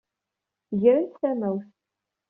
Grent 0.81 1.15
tamawt. 1.19 1.67